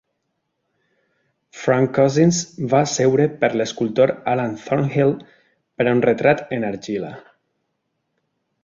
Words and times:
Frank 1.63 1.91
Cousins 1.97 2.39
va 2.71 2.79
seure 2.93 3.27
per 3.45 3.51
l'escultor 3.61 4.15
Alan 4.35 4.59
Thornhill 4.65 5.15
per 5.29 5.89
a 5.91 5.95
un 5.99 6.03
retrat 6.11 6.45
en 6.61 6.69
argila. 6.75 7.15